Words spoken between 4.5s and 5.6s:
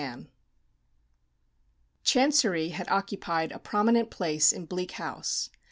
in "Bleak House."